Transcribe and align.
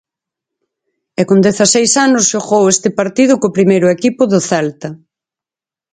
E 1.19 1.21
con 1.29 1.39
dezaseis 1.47 1.91
anos 2.07 2.23
xogou 2.31 2.63
este 2.73 2.89
partido 2.99 3.33
co 3.41 3.55
primeiro 3.57 3.87
equipo 3.95 4.21
do 4.31 4.39
Celta. 4.49 4.89